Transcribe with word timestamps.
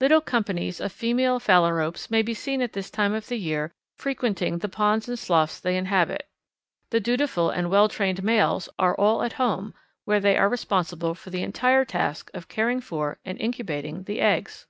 Little 0.00 0.22
companies 0.22 0.80
of 0.80 0.90
female 0.90 1.38
Phalaropes 1.38 2.10
may 2.10 2.22
be 2.22 2.32
seen 2.32 2.62
at 2.62 2.72
this 2.72 2.90
time 2.90 3.12
of 3.12 3.26
the 3.28 3.36
year 3.36 3.72
frequenting 3.94 4.56
the 4.56 4.70
ponds 4.70 5.06
and 5.06 5.18
sloughs 5.18 5.60
they 5.60 5.76
inhabit. 5.76 6.26
The 6.88 6.98
dutiful 6.98 7.50
and 7.50 7.68
well 7.70 7.86
trained 7.90 8.24
males 8.24 8.70
are 8.78 8.94
all 8.96 9.22
at 9.22 9.34
home, 9.34 9.74
where 10.06 10.18
they 10.18 10.38
are 10.38 10.48
responsible 10.48 11.14
for 11.14 11.28
the 11.28 11.42
entire 11.42 11.84
task 11.84 12.30
of 12.32 12.48
caring 12.48 12.80
for, 12.80 13.18
and 13.22 13.38
incubating, 13.38 14.04
the 14.04 14.18
eggs. 14.22 14.66